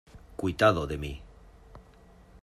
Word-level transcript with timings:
¡cuitado 0.35 0.87
de 0.87 0.97
mí! 0.97 1.21